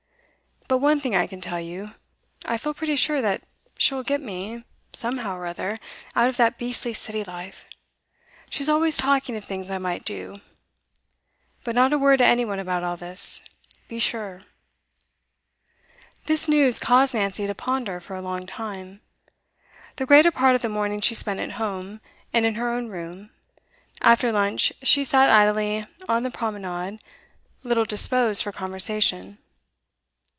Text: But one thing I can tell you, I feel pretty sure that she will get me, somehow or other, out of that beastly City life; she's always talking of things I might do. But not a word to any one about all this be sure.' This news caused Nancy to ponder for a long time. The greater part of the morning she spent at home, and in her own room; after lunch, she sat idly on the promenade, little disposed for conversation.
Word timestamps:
But 0.67 0.77
one 0.77 1.01
thing 1.01 1.13
I 1.13 1.27
can 1.27 1.41
tell 1.41 1.59
you, 1.59 1.95
I 2.45 2.57
feel 2.57 2.73
pretty 2.73 2.95
sure 2.95 3.21
that 3.21 3.43
she 3.77 3.93
will 3.93 4.03
get 4.03 4.21
me, 4.21 4.63
somehow 4.93 5.35
or 5.35 5.45
other, 5.45 5.75
out 6.15 6.29
of 6.29 6.37
that 6.37 6.57
beastly 6.57 6.93
City 6.93 7.25
life; 7.25 7.67
she's 8.49 8.69
always 8.69 8.95
talking 8.95 9.35
of 9.35 9.43
things 9.43 9.69
I 9.69 9.79
might 9.79 10.05
do. 10.05 10.39
But 11.65 11.75
not 11.75 11.91
a 11.91 11.97
word 11.97 12.19
to 12.19 12.25
any 12.25 12.45
one 12.45 12.57
about 12.57 12.85
all 12.85 12.95
this 12.95 13.41
be 13.89 13.99
sure.' 13.99 14.43
This 16.25 16.47
news 16.47 16.79
caused 16.79 17.15
Nancy 17.15 17.45
to 17.47 17.53
ponder 17.53 17.99
for 17.99 18.15
a 18.15 18.21
long 18.21 18.47
time. 18.47 19.01
The 19.97 20.05
greater 20.05 20.31
part 20.31 20.55
of 20.55 20.61
the 20.61 20.69
morning 20.69 21.01
she 21.01 21.15
spent 21.15 21.41
at 21.41 21.51
home, 21.59 21.99
and 22.31 22.45
in 22.45 22.55
her 22.55 22.69
own 22.71 22.87
room; 22.87 23.31
after 23.99 24.31
lunch, 24.31 24.71
she 24.83 25.03
sat 25.03 25.29
idly 25.29 25.85
on 26.07 26.23
the 26.23 26.31
promenade, 26.31 27.01
little 27.61 27.83
disposed 27.83 28.41
for 28.41 28.53
conversation. 28.53 29.37